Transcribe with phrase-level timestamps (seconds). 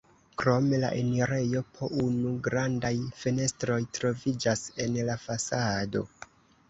[0.41, 6.03] Krom la enirejo po unu grandaj fenestroj troviĝas en la fasado.